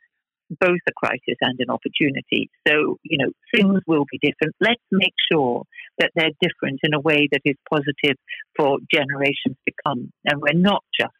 both 0.60 0.78
a 0.88 0.92
crisis 0.96 1.36
and 1.40 1.58
an 1.58 1.70
opportunity. 1.70 2.50
So, 2.66 2.98
you 3.02 3.18
know, 3.18 3.32
things 3.54 3.80
will 3.86 4.04
be 4.10 4.18
different. 4.18 4.54
Let's 4.60 4.82
make 4.92 5.14
sure 5.30 5.64
that 5.98 6.12
they're 6.14 6.30
different 6.40 6.80
in 6.84 6.94
a 6.94 7.00
way 7.00 7.28
that 7.32 7.40
is 7.44 7.56
positive 7.68 8.16
for 8.56 8.78
generations 8.92 9.56
to 9.66 9.74
come. 9.84 10.12
And 10.24 10.40
we're 10.40 10.58
not 10.58 10.84
just 10.98 11.14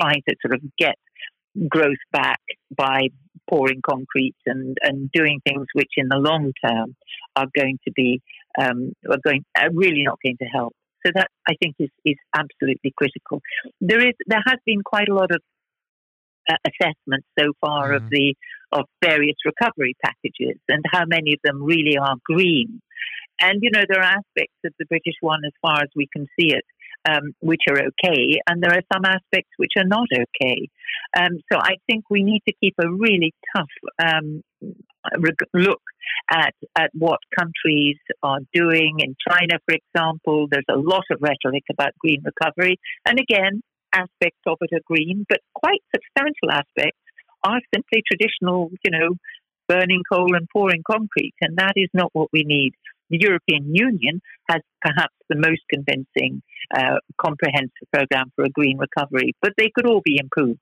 trying 0.00 0.22
to 0.28 0.36
sort 0.40 0.54
of 0.54 0.62
get 0.78 0.96
growth 1.68 2.02
back 2.12 2.40
by 2.76 3.08
pouring 3.48 3.80
concrete 3.84 4.36
and, 4.46 4.76
and 4.82 5.10
doing 5.12 5.40
things 5.46 5.66
which 5.74 5.90
in 5.96 6.08
the 6.08 6.16
long 6.16 6.52
term 6.64 6.94
are 7.36 7.46
going 7.56 7.78
to 7.84 7.92
be 7.92 8.20
um, 8.58 8.92
are 9.10 9.18
going 9.24 9.44
are 9.56 9.70
really 9.72 10.02
not 10.04 10.18
going 10.22 10.36
to 10.38 10.46
help. 10.46 10.74
So 11.04 11.12
that 11.14 11.28
I 11.48 11.54
think 11.60 11.76
is 11.78 11.90
is 12.04 12.16
absolutely 12.34 12.92
critical. 12.96 13.40
There 13.80 14.06
is 14.06 14.14
there 14.26 14.42
has 14.46 14.58
been 14.64 14.82
quite 14.84 15.08
a 15.08 15.14
lot 15.14 15.30
of 15.30 15.40
uh, 16.48 16.56
assessment 16.66 17.24
so 17.38 17.52
far 17.60 17.90
mm. 17.90 17.96
of 17.96 18.10
the 18.10 18.34
of 18.72 18.86
various 19.04 19.36
recovery 19.44 19.94
packages 20.04 20.58
and 20.68 20.82
how 20.90 21.04
many 21.06 21.34
of 21.34 21.40
them 21.44 21.62
really 21.62 21.98
are 21.98 22.16
green. 22.24 22.80
And, 23.40 23.58
you 23.60 23.70
know, 23.70 23.82
there 23.88 24.00
are 24.00 24.18
aspects 24.18 24.56
of 24.64 24.72
the 24.78 24.86
British 24.86 25.16
one, 25.20 25.40
as 25.44 25.52
far 25.60 25.82
as 25.82 25.88
we 25.96 26.08
can 26.12 26.26
see 26.38 26.54
it, 26.54 26.64
um, 27.08 27.34
which 27.40 27.62
are 27.68 27.78
okay, 27.78 28.40
and 28.48 28.62
there 28.62 28.72
are 28.72 28.82
some 28.92 29.04
aspects 29.04 29.50
which 29.56 29.72
are 29.76 29.86
not 29.86 30.08
okay. 30.12 30.68
Um, 31.16 31.38
so 31.52 31.58
I 31.58 31.76
think 31.86 32.04
we 32.10 32.22
need 32.22 32.42
to 32.48 32.54
keep 32.62 32.74
a 32.78 32.90
really 32.90 33.34
tough 33.54 33.68
um, 34.02 34.42
look 35.52 35.80
at, 36.30 36.54
at 36.76 36.90
what 36.94 37.18
countries 37.38 37.98
are 38.22 38.40
doing. 38.54 38.98
In 39.00 39.16
China, 39.28 39.58
for 39.66 39.74
example, 39.74 40.46
there's 40.50 40.64
a 40.70 40.78
lot 40.78 41.04
of 41.10 41.20
rhetoric 41.20 41.64
about 41.70 41.92
green 41.98 42.22
recovery. 42.24 42.78
And 43.06 43.18
again, 43.18 43.62
aspects 43.92 44.40
of 44.46 44.58
it 44.60 44.74
are 44.74 44.80
green, 44.86 45.26
but 45.28 45.40
quite 45.54 45.82
substantial 45.94 46.50
aspects 46.50 46.98
are 47.44 47.60
simply 47.74 48.02
traditional, 48.06 48.70
you 48.84 48.90
know, 48.90 49.16
burning 49.68 50.02
coal 50.10 50.34
and 50.34 50.48
pouring 50.52 50.82
concrete. 50.88 51.34
And 51.40 51.56
that 51.58 51.72
is 51.76 51.88
not 51.92 52.10
what 52.12 52.28
we 52.32 52.44
need. 52.44 52.72
The 53.12 53.18
European 53.20 53.74
Union 53.74 54.20
has 54.50 54.62
perhaps 54.80 55.14
the 55.28 55.36
most 55.36 55.60
convincing 55.70 56.42
uh, 56.74 56.96
comprehensive 57.20 57.86
program 57.92 58.32
for 58.34 58.44
a 58.44 58.48
green 58.48 58.78
recovery, 58.78 59.34
but 59.42 59.52
they 59.58 59.70
could 59.74 59.86
all 59.86 60.00
be 60.02 60.18
improved. 60.18 60.60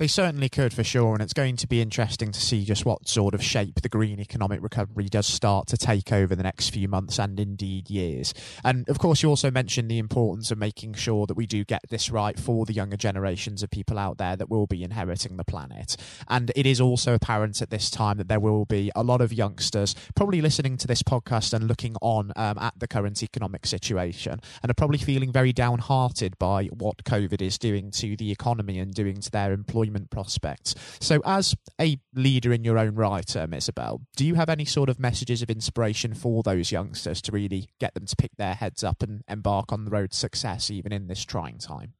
They 0.00 0.06
certainly 0.06 0.48
could 0.48 0.72
for 0.72 0.82
sure, 0.82 1.12
and 1.12 1.20
it's 1.20 1.34
going 1.34 1.56
to 1.56 1.66
be 1.66 1.82
interesting 1.82 2.32
to 2.32 2.40
see 2.40 2.64
just 2.64 2.86
what 2.86 3.06
sort 3.06 3.34
of 3.34 3.42
shape 3.42 3.82
the 3.82 3.88
green 3.90 4.18
economic 4.18 4.62
recovery 4.62 5.10
does 5.10 5.26
start 5.26 5.66
to 5.66 5.76
take 5.76 6.10
over 6.10 6.34
the 6.34 6.42
next 6.42 6.70
few 6.70 6.88
months 6.88 7.18
and 7.18 7.38
indeed 7.38 7.90
years. 7.90 8.32
And 8.64 8.88
of 8.88 8.98
course, 8.98 9.22
you 9.22 9.28
also 9.28 9.50
mentioned 9.50 9.90
the 9.90 9.98
importance 9.98 10.50
of 10.50 10.56
making 10.56 10.94
sure 10.94 11.26
that 11.26 11.36
we 11.36 11.44
do 11.44 11.66
get 11.66 11.82
this 11.90 12.08
right 12.08 12.40
for 12.40 12.64
the 12.64 12.72
younger 12.72 12.96
generations 12.96 13.62
of 13.62 13.70
people 13.70 13.98
out 13.98 14.16
there 14.16 14.36
that 14.36 14.48
will 14.48 14.66
be 14.66 14.82
inheriting 14.82 15.36
the 15.36 15.44
planet. 15.44 15.98
And 16.28 16.50
it 16.56 16.64
is 16.64 16.80
also 16.80 17.12
apparent 17.12 17.60
at 17.60 17.68
this 17.68 17.90
time 17.90 18.16
that 18.16 18.28
there 18.28 18.40
will 18.40 18.64
be 18.64 18.90
a 18.96 19.02
lot 19.02 19.20
of 19.20 19.34
youngsters 19.34 19.94
probably 20.14 20.40
listening 20.40 20.78
to 20.78 20.86
this 20.86 21.02
podcast 21.02 21.52
and 21.52 21.68
looking 21.68 21.94
on 22.00 22.32
um, 22.36 22.56
at 22.56 22.72
the 22.78 22.88
current 22.88 23.22
economic 23.22 23.66
situation 23.66 24.40
and 24.62 24.70
are 24.70 24.74
probably 24.74 24.96
feeling 24.96 25.30
very 25.30 25.52
downhearted 25.52 26.38
by 26.38 26.68
what 26.68 27.04
COVID 27.04 27.42
is 27.42 27.58
doing 27.58 27.90
to 27.90 28.16
the 28.16 28.32
economy 28.32 28.78
and 28.78 28.94
doing 28.94 29.20
to 29.20 29.30
their 29.30 29.52
employment 29.52 29.89
employment 29.90 30.10
prospects. 30.10 30.74
So, 31.00 31.20
as 31.24 31.54
a 31.80 31.98
leader 32.14 32.52
in 32.52 32.64
your 32.64 32.78
own 32.78 32.94
right, 32.94 33.36
um, 33.36 33.54
Isabel, 33.54 34.00
do 34.16 34.26
you 34.26 34.34
have 34.34 34.48
any 34.48 34.64
sort 34.64 34.88
of 34.88 34.98
messages 34.98 35.42
of 35.42 35.50
inspiration 35.50 36.14
for 36.14 36.42
those 36.42 36.72
youngsters 36.72 37.20
to 37.22 37.32
really 37.32 37.68
get 37.78 37.94
them 37.94 38.06
to 38.06 38.16
pick 38.16 38.32
their 38.36 38.54
heads 38.54 38.84
up 38.84 39.02
and 39.02 39.22
embark 39.28 39.72
on 39.72 39.84
the 39.84 39.90
road 39.90 40.12
to 40.12 40.16
success, 40.16 40.70
even 40.70 40.92
in 40.92 41.08
this 41.08 41.24
trying 41.24 41.58
time? 41.58 41.94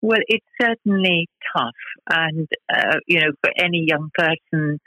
Well, 0.00 0.20
it's 0.26 0.46
certainly 0.60 1.28
tough, 1.56 1.74
and 2.10 2.48
uh, 2.72 2.96
you 3.06 3.20
know, 3.20 3.32
for 3.42 3.50
any 3.56 3.84
young 3.86 4.10
person 4.14 4.80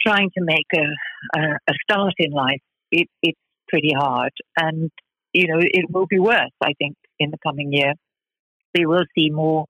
trying 0.00 0.30
to 0.36 0.44
make 0.44 0.66
a, 0.74 1.38
a, 1.38 1.42
a 1.68 1.72
start 1.82 2.14
in 2.18 2.30
life, 2.30 2.62
it, 2.90 3.08
it's 3.22 3.38
pretty 3.68 3.92
hard, 3.94 4.32
and 4.56 4.90
you 5.34 5.46
know, 5.46 5.60
it 5.60 5.90
will 5.90 6.06
be 6.06 6.18
worse. 6.18 6.52
I 6.62 6.72
think 6.78 6.96
in 7.18 7.30
the 7.30 7.38
coming 7.46 7.70
year, 7.72 7.92
we 8.74 8.86
will 8.86 9.04
see 9.14 9.28
more 9.28 9.66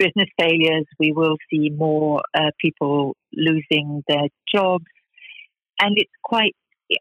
business 0.00 0.28
failures, 0.38 0.86
we 0.98 1.12
will 1.12 1.36
see 1.50 1.68
more 1.68 2.22
uh, 2.34 2.50
people 2.60 3.14
losing 3.32 4.02
their 4.08 4.28
jobs. 4.52 4.86
And 5.80 5.92
it's 5.96 6.10
quite, 6.24 6.56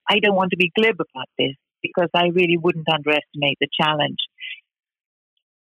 I 0.08 0.20
don't 0.20 0.36
want 0.36 0.51
to 0.51 0.58
be 0.58 0.72
glib 0.77 0.96
about 0.96 1.29
this 1.38 1.56
because 1.82 2.10
I 2.13 2.27
really 2.27 2.58
wouldn't 2.58 2.88
underestimate 2.94 3.58
the 3.60 3.70
challenge. 3.82 4.20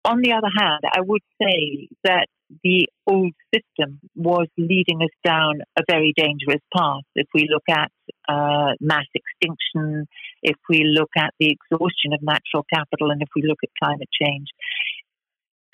On 0.05 0.21
the 0.21 0.33
other 0.33 0.51
hand, 0.59 0.83
I 0.85 1.01
would 1.01 1.23
say 1.41 1.89
that 2.03 2.27
the 2.65 2.89
old 3.07 3.33
system 3.55 4.01
was 4.17 4.49
leading 4.59 5.01
us 5.01 5.15
down 5.25 5.63
a 5.79 5.83
very 5.89 6.13
dangerous 6.17 6.61
path. 6.77 7.07
If 7.15 7.29
we 7.33 7.49
look 7.49 7.63
at 7.71 7.91
uh, 8.29 8.73
mass 8.81 9.07
extinction, 9.15 10.07
if 10.43 10.57
we 10.69 10.83
look 10.85 11.11
at 11.17 11.33
the 11.39 11.55
exhaustion 11.55 12.13
of 12.13 12.21
natural 12.21 12.67
capital, 12.73 13.11
and 13.11 13.23
if 13.23 13.29
we 13.35 13.43
look 13.47 13.59
at 13.63 13.71
climate 13.81 14.09
change. 14.21 14.49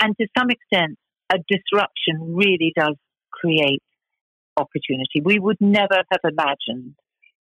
And 0.00 0.14
to 0.20 0.26
some 0.36 0.50
extent, 0.50 0.98
a 1.32 1.38
disruption 1.48 2.36
really 2.36 2.72
does 2.76 2.96
create 3.32 3.82
opportunity. 4.56 5.20
We 5.22 5.38
would 5.38 5.58
never 5.60 6.02
have 6.10 6.20
imagined 6.24 6.94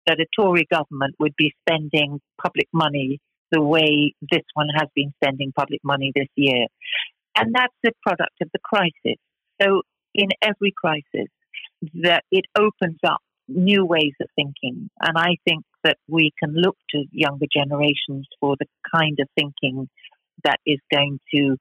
that 0.06 0.20
a 0.20 0.26
Tory 0.36 0.66
government 0.70 1.14
would 1.18 1.34
be 1.36 1.52
spending 1.66 2.20
public 2.42 2.68
money 2.72 3.20
the 3.50 3.62
way 3.62 4.14
this 4.20 4.42
one 4.54 4.68
has 4.76 4.88
been 4.94 5.12
spending 5.22 5.52
public 5.56 5.80
money 5.84 6.12
this 6.14 6.28
year. 6.36 6.66
And 7.36 7.54
that's 7.54 7.74
a 7.84 7.90
product 8.02 8.34
of 8.42 8.48
the 8.52 8.58
crisis. 8.64 9.18
So 9.60 9.82
in 10.14 10.28
every 10.42 10.72
crisis, 10.76 11.30
that 12.02 12.24
it 12.30 12.44
opens 12.58 12.98
up 13.06 13.20
new 13.48 13.84
ways 13.84 14.12
of 14.20 14.28
thinking. 14.34 14.90
And 15.00 15.16
I 15.16 15.36
think 15.46 15.64
that 15.84 15.98
we 16.08 16.32
can 16.38 16.54
look 16.54 16.76
to 16.90 17.04
younger 17.12 17.46
generations 17.52 18.26
for 18.40 18.56
the 18.58 18.66
kind 18.92 19.18
of 19.20 19.28
thinking 19.36 19.88
that 20.44 20.58
is 20.66 20.78
going 20.92 21.20
to 21.34 21.56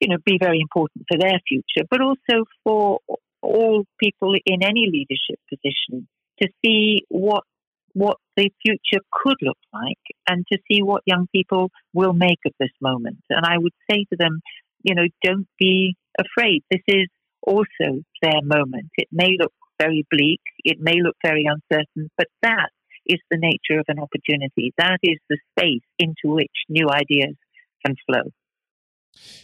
you 0.00 0.08
know, 0.08 0.16
be 0.24 0.38
very 0.40 0.60
important 0.60 1.04
for 1.10 1.18
their 1.18 1.38
future, 1.46 1.86
but 1.90 2.00
also 2.00 2.44
for 2.64 3.00
all 3.42 3.84
people 4.02 4.34
in 4.46 4.62
any 4.62 4.88
leadership 4.90 5.38
position 5.48 6.08
to 6.40 6.48
see 6.64 7.04
what 7.08 7.44
what 7.92 8.18
the 8.36 8.50
future 8.62 9.02
could 9.12 9.36
look 9.42 9.58
like 9.72 9.98
and 10.28 10.46
to 10.46 10.58
see 10.70 10.80
what 10.80 11.02
young 11.06 11.26
people 11.34 11.70
will 11.92 12.12
make 12.12 12.38
of 12.46 12.52
this 12.60 12.70
moment. 12.80 13.18
And 13.28 13.44
I 13.44 13.58
would 13.58 13.72
say 13.90 14.06
to 14.10 14.16
them, 14.16 14.40
you 14.84 14.94
know, 14.94 15.08
don't 15.24 15.48
be 15.58 15.96
afraid. 16.18 16.62
This 16.70 16.82
is 16.86 17.08
also 17.42 18.02
their 18.22 18.42
moment. 18.44 18.90
It 18.96 19.08
may 19.10 19.36
look 19.38 19.52
very 19.80 20.06
bleak, 20.10 20.40
it 20.58 20.78
may 20.78 21.00
look 21.02 21.16
very 21.24 21.46
uncertain, 21.46 22.10
but 22.16 22.28
that 22.42 22.70
is 23.06 23.18
the 23.30 23.38
nature 23.38 23.80
of 23.80 23.86
an 23.88 23.98
opportunity. 23.98 24.72
That 24.78 24.98
is 25.02 25.18
the 25.28 25.38
space 25.58 25.82
into 25.98 26.34
which 26.34 26.52
new 26.68 26.88
ideas 26.90 27.34
can 27.84 27.96
flow. 28.06 28.30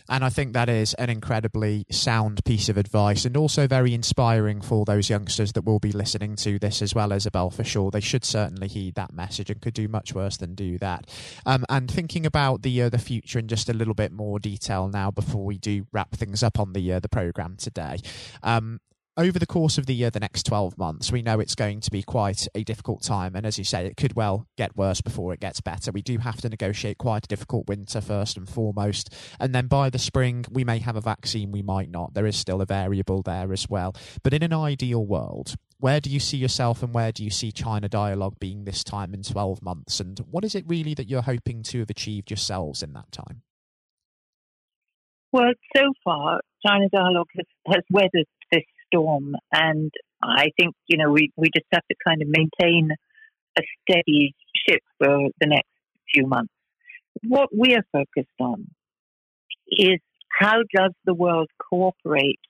And 0.09 0.25
I 0.25 0.31
think 0.31 0.53
that 0.53 0.69
is 0.69 0.95
an 0.95 1.11
incredibly 1.11 1.85
sound 1.91 2.45
piece 2.45 2.69
of 2.69 2.77
advice 2.77 3.25
and 3.25 3.37
also 3.37 3.67
very 3.67 3.95
inspiring 3.95 4.61
for 4.61 4.85
those 4.85 5.11
youngsters 5.11 5.53
that 5.53 5.65
will 5.65 5.79
be 5.79 5.93
listening 5.93 6.37
to 6.37 6.59
this 6.59 6.81
as 6.83 6.95
well, 6.95 7.13
Isabel, 7.13 7.51
for 7.51 7.65
sure. 7.65 7.91
They 7.91 8.01
should 8.01 8.25
certainly 8.25 8.69
heed 8.69 8.95
that 8.95 9.13
message 9.13 9.51
and 9.51 9.61
could 9.61 9.75
do 9.75 9.89
much 9.89 10.15
worse 10.15 10.37
than 10.37 10.55
do 10.55 10.79
that. 10.79 11.07
Um, 11.45 11.65
and 11.69 11.91
thinking 11.91 12.27
about 12.27 12.63
the 12.63 12.83
uh, 12.83 12.89
the 12.89 12.99
future 12.99 13.39
in 13.39 13.49
just 13.49 13.69
a 13.69 13.75
little 13.75 13.95
bit 13.95 14.13
more 14.13 14.39
detail 14.39 14.89
now 14.89 15.11
before 15.11 15.45
we 15.45 15.59
do 15.59 15.87
wrap 15.93 16.13
things 16.13 16.43
up 16.43 16.59
on 16.59 16.73
the 16.73 16.93
uh, 16.93 17.01
the 17.01 17.09
program 17.09 17.57
today. 17.57 17.99
Um, 18.43 18.81
over 19.17 19.39
the 19.39 19.47
course 19.47 19.79
of 19.79 19.87
the 19.87 19.95
year, 19.95 20.11
the 20.11 20.21
next 20.21 20.45
12 20.45 20.77
months, 20.77 21.11
we 21.11 21.23
know 21.23 21.41
it's 21.41 21.55
going 21.55 21.81
to 21.81 21.91
be 21.91 22.03
quite 22.03 22.47
a 22.55 22.63
difficult 22.63 23.03
time. 23.03 23.35
And 23.35 23.47
as 23.47 23.57
you 23.57 23.65
say, 23.65 23.87
it 23.87 23.97
could 23.97 24.15
well 24.15 24.47
get 24.59 24.77
worse 24.77 25.01
before 25.01 25.33
it 25.33 25.41
gets 25.41 25.61
better. 25.63 25.91
We 25.91 26.03
do 26.03 26.19
have 26.19 26.41
to 26.43 26.49
negotiate 26.51 26.99
quite 26.99 27.25
a 27.25 27.29
difficult 27.29 27.67
winter, 27.67 28.03
first 28.03 28.37
and 28.37 28.49
foremost. 28.49 29.15
And 29.41 29.55
then 29.55 29.69
by 29.69 29.89
the 29.89 29.99
spring, 29.99 30.45
we 30.51 30.65
may 30.65 30.81
have 30.81 30.97
a 30.97 31.01
vaccine, 31.01 31.51
we 31.51 31.63
might 31.63 31.91
not. 31.91 32.13
There 32.13 32.27
is 32.27 32.37
still 32.37 32.61
a 32.61 32.67
variable 32.67 33.23
there 33.23 33.53
as 33.53 33.69
well. 33.71 33.95
But 34.23 34.35
in 34.35 34.43
an 34.43 34.53
ideal 34.53 35.05
world, 35.07 35.55
where 35.79 36.01
do 36.01 36.11
you 36.11 36.21
see 36.21 36.37
yourself 36.37 36.83
and 36.83 36.93
where 36.93 37.13
do 37.13 37.25
you 37.25 37.31
see 37.31 37.53
China 37.53 37.89
Dialogue 37.89 38.39
being 38.39 38.65
this 38.65 38.85
time 38.85 39.15
in 39.15 39.23
12 39.23 39.63
months? 39.63 39.99
And 39.99 40.19
what 40.31 40.45
is 40.45 40.55
it 40.55 40.65
really 40.67 40.93
that 40.95 41.09
you're 41.09 41.23
hoping 41.23 41.63
to 41.65 41.79
have 41.79 41.91
achieved 41.91 42.31
yourselves 42.31 42.83
in 42.83 42.93
that 42.93 43.13
time? 43.13 43.43
Well, 45.33 45.53
so 45.75 45.83
far, 46.05 46.41
China 46.67 46.89
Dialogue 46.91 47.29
has, 47.37 47.47
has 47.67 47.83
weathered 47.91 48.27
this 48.53 48.63
storm. 48.87 49.35
And 49.53 49.93
I 50.23 50.51
think, 50.59 50.75
you 50.87 50.97
know, 50.99 51.11
we, 51.11 51.31
we 51.37 51.49
just 51.55 51.67
have 51.73 51.83
to 51.91 51.97
kind 52.07 52.23
of 52.23 52.29
maintain 52.29 52.91
a 53.59 53.63
steady 53.83 54.35
ship 54.69 54.83
for 54.99 55.29
the 55.41 55.47
next 55.47 55.69
few 56.13 56.27
months. 56.27 56.53
What 57.23 57.49
we 57.57 57.75
are 57.75 57.85
focused 57.93 58.29
on 58.41 58.67
is 59.69 59.99
how 60.39 60.59
does 60.75 60.93
the 61.05 61.15
world 61.15 61.49
cooperate 61.71 62.41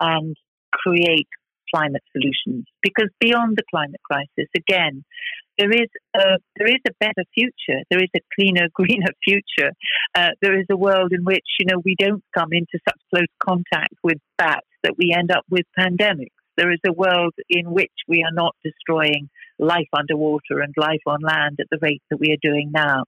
and 0.00 0.36
create 0.72 1.28
climate 1.74 2.02
solutions? 2.12 2.66
Because 2.82 3.08
beyond 3.18 3.56
the 3.56 3.64
climate 3.70 4.00
crisis, 4.04 4.48
again, 4.56 5.04
there 5.58 5.70
is 5.70 5.88
a 6.16 6.38
there 6.56 6.68
is 6.68 6.82
a 6.88 6.92
better 6.98 7.24
future. 7.32 7.82
There 7.90 8.02
is 8.02 8.10
a 8.16 8.20
cleaner, 8.34 8.68
greener 8.74 9.12
future. 9.22 9.70
Uh, 10.14 10.30
there 10.42 10.58
is 10.58 10.66
a 10.70 10.76
world 10.76 11.12
in 11.12 11.24
which 11.24 11.46
you 11.58 11.66
know 11.66 11.80
we 11.84 11.96
don't 11.98 12.24
come 12.36 12.50
into 12.52 12.78
such 12.88 12.98
close 13.12 13.26
contact 13.40 13.94
with 14.02 14.18
bats 14.38 14.66
that 14.84 14.96
we 14.96 15.14
end 15.16 15.30
up 15.32 15.44
with 15.50 15.66
pandemics. 15.76 16.28
There 16.56 16.72
is 16.72 16.78
a 16.86 16.92
world 16.92 17.34
in 17.48 17.72
which 17.72 17.92
we 18.06 18.22
are 18.22 18.32
not 18.32 18.54
destroying 18.62 19.28
life 19.58 19.88
underwater 19.96 20.60
and 20.60 20.72
life 20.76 21.02
on 21.06 21.20
land 21.20 21.58
at 21.60 21.66
the 21.70 21.78
rate 21.80 22.02
that 22.10 22.20
we 22.20 22.30
are 22.30 22.48
doing 22.48 22.70
now. 22.72 23.04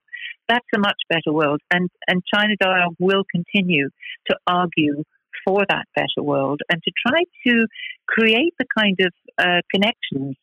That's 0.49 0.65
a 0.75 0.79
much 0.79 0.99
better 1.09 1.31
world, 1.31 1.61
and 1.71 1.89
and 2.07 2.21
China 2.33 2.55
Dialogue 2.59 2.95
will 2.99 3.23
continue 3.31 3.89
to 4.29 4.37
argue 4.47 5.03
for 5.45 5.63
that 5.69 5.85
better 5.95 6.23
world 6.23 6.61
and 6.69 6.81
to 6.83 6.91
try 7.07 7.23
to 7.45 7.67
create 8.07 8.53
the 8.59 8.65
kind 8.77 8.97
of 8.99 9.13
uh, 9.37 9.61
connections 9.73 10.35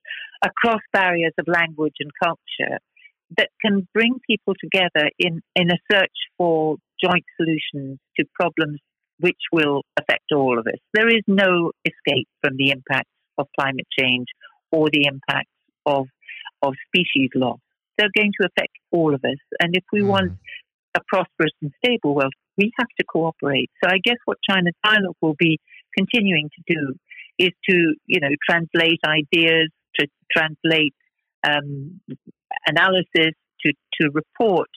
across 0.43 0.81
barriers 0.93 1.33
of 1.39 1.47
language 1.49 1.95
and 2.01 2.11
culture 2.23 2.79
that 3.37 3.49
can 3.61 3.89
bring 3.93 4.21
people 4.27 4.55
together 4.61 5.11
in, 5.19 5.43
in 5.57 5.71
a 5.71 5.79
search 5.91 6.13
for 6.39 6.77
joint 7.03 7.25
solutions 7.37 7.99
to 8.17 8.25
problems 8.35 8.79
which 9.21 9.39
will 9.53 9.83
affect 9.97 10.33
all 10.33 10.59
of 10.59 10.67
us. 10.67 10.79
There 10.93 11.09
is 11.09 11.23
no 11.27 11.73
escape 11.85 12.29
from 12.41 12.57
the 12.57 12.71
impacts 12.71 13.11
of 13.39 13.47
climate 13.59 13.87
change 13.99 14.27
or 14.71 14.89
the 14.91 15.07
impacts 15.07 15.51
of, 15.87 16.07
of 16.63 16.75
species 16.89 17.31
loss. 17.35 17.59
They're 17.97 18.11
going 18.17 18.33
to 18.41 18.49
affect 18.49 18.73
all 18.91 19.15
of 19.15 19.25
us. 19.25 19.39
And 19.61 19.77
if 19.77 19.85
we 19.93 20.01
mm. 20.01 20.09
want 20.09 20.33
a 20.97 21.01
prosperous 21.07 21.53
and 21.63 21.73
stable 21.85 22.15
world, 22.15 22.33
we 22.57 22.73
have 22.79 22.89
to 22.99 23.05
cooperate. 23.05 23.71
So 23.83 23.91
I 23.91 23.99
guess 24.03 24.17
what 24.25 24.39
China's 24.49 24.75
Dialogue 24.85 25.17
will 25.21 25.37
be 25.39 25.59
continuing 25.97 26.51
to 26.51 26.75
do 26.75 26.95
is 27.39 27.51
to, 27.69 27.95
you 28.07 28.21
know, 28.21 28.29
translate 28.49 29.01
ideas, 29.07 29.71
to 29.99 30.07
translate 30.31 30.95
um, 31.47 32.01
analysis, 32.67 33.35
to, 33.65 33.73
to 34.01 34.11
report, 34.13 34.69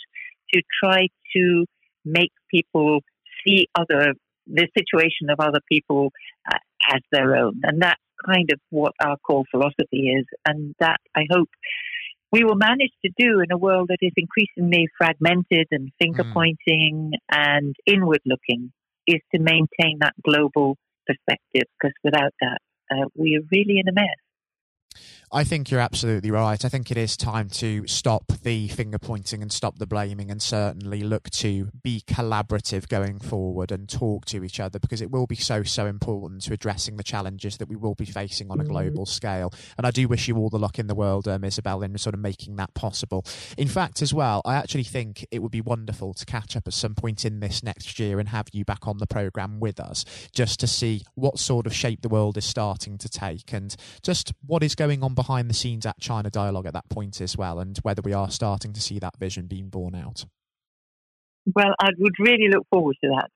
to 0.53 0.61
try 0.83 1.07
to 1.35 1.65
make 2.05 2.31
people 2.49 2.99
see 3.45 3.67
other 3.75 4.13
the 4.51 4.67
situation 4.77 5.29
of 5.29 5.39
other 5.39 5.59
people 5.71 6.11
uh, 6.51 6.57
as 6.93 7.01
their 7.11 7.35
own, 7.35 7.61
and 7.63 7.81
that's 7.81 8.01
kind 8.25 8.49
of 8.51 8.59
what 8.69 8.93
our 9.01 9.17
core 9.17 9.45
philosophy 9.51 10.09
is, 10.19 10.25
and 10.45 10.73
that 10.79 10.99
I 11.15 11.25
hope 11.29 11.49
we 12.31 12.43
will 12.43 12.55
manage 12.55 12.91
to 13.05 13.11
do 13.17 13.39
in 13.39 13.51
a 13.51 13.57
world 13.57 13.89
that 13.89 13.99
is 14.01 14.11
increasingly 14.17 14.87
fragmented 14.97 15.67
and 15.71 15.91
finger 16.01 16.23
mm. 16.23 16.33
pointing 16.33 17.11
mm. 17.13 17.17
and 17.31 17.75
inward 17.85 18.21
looking, 18.25 18.71
is 19.05 19.21
to 19.33 19.39
maintain 19.39 19.99
that 20.01 20.13
global 20.23 20.77
perspective, 21.05 21.67
because 21.79 21.93
without 22.03 22.33
that, 22.41 22.59
uh, 22.91 23.05
we 23.15 23.37
are 23.37 23.47
really 23.51 23.79
in 23.79 23.87
a 23.87 23.93
mess. 23.93 24.19
I 25.29 25.43
think 25.43 25.69
you're 25.69 25.81
absolutely 25.81 26.31
right. 26.31 26.63
I 26.63 26.69
think 26.69 26.89
it 26.89 26.95
is 26.95 27.17
time 27.17 27.49
to 27.49 27.85
stop 27.85 28.31
the 28.43 28.69
finger 28.69 28.97
pointing 28.97 29.41
and 29.41 29.51
stop 29.51 29.77
the 29.77 29.85
blaming 29.85 30.31
and 30.31 30.41
certainly 30.41 31.01
look 31.01 31.29
to 31.31 31.69
be 31.83 32.01
collaborative 32.07 32.87
going 32.87 33.19
forward 33.19 33.73
and 33.73 33.89
talk 33.89 34.23
to 34.27 34.45
each 34.45 34.61
other 34.61 34.79
because 34.79 35.01
it 35.01 35.11
will 35.11 35.27
be 35.27 35.35
so, 35.35 35.63
so 35.63 35.85
important 35.85 36.43
to 36.43 36.53
addressing 36.53 36.95
the 36.95 37.03
challenges 37.03 37.57
that 37.57 37.67
we 37.67 37.75
will 37.75 37.93
be 37.93 38.05
facing 38.05 38.49
on 38.49 38.61
a 38.61 38.63
mm-hmm. 38.63 38.71
global 38.71 39.05
scale. 39.05 39.53
And 39.77 39.85
I 39.85 39.91
do 39.91 40.07
wish 40.07 40.29
you 40.29 40.37
all 40.37 40.49
the 40.49 40.57
luck 40.57 40.79
in 40.79 40.87
the 40.87 40.95
world, 40.95 41.27
um, 41.27 41.43
Isabel, 41.43 41.83
in 41.83 41.97
sort 41.97 42.13
of 42.13 42.21
making 42.21 42.55
that 42.55 42.73
possible. 42.73 43.25
In 43.57 43.67
fact, 43.67 44.01
as 44.01 44.13
well, 44.13 44.41
I 44.45 44.55
actually 44.55 44.85
think 44.85 45.27
it 45.29 45.39
would 45.39 45.51
be 45.51 45.59
wonderful 45.59 46.13
to 46.13 46.25
catch 46.25 46.55
up 46.55 46.67
at 46.67 46.73
some 46.73 46.95
point 46.95 47.25
in 47.25 47.41
this 47.41 47.61
next 47.61 47.99
year 47.99 48.21
and 48.21 48.29
have 48.29 48.47
you 48.53 48.63
back 48.63 48.87
on 48.87 48.99
the 48.99 49.07
programme 49.07 49.59
with 49.59 49.81
us 49.81 50.05
just 50.31 50.61
to 50.61 50.67
see 50.67 51.03
what 51.15 51.37
sort 51.37 51.67
of 51.67 51.75
shape 51.75 52.01
the 52.01 52.07
world 52.07 52.37
is 52.37 52.45
starting 52.45 52.97
to 52.99 53.09
take 53.09 53.51
and 53.51 53.75
just 54.01 54.31
what 54.45 54.63
is 54.63 54.73
going 54.73 55.03
on 55.03 55.16
behind 55.17 55.49
the 55.49 55.53
scenes 55.53 55.85
at 55.85 55.99
China 55.99 56.29
Dialogue 56.29 56.67
at 56.67 56.73
that 56.73 56.87
point 56.89 57.19
as 57.19 57.35
well, 57.35 57.59
and 57.59 57.77
whether 57.81 58.01
we 58.01 58.13
are 58.13 58.29
starting 58.29 58.71
to 58.71 58.79
see 58.79 58.99
that 58.99 59.17
vision 59.17 59.47
being 59.47 59.67
borne 59.67 59.95
out? 59.95 60.25
Well, 61.53 61.73
I 61.79 61.89
would 61.97 62.13
really 62.19 62.47
look 62.49 62.67
forward 62.69 62.95
to 63.03 63.09
that. 63.09 63.29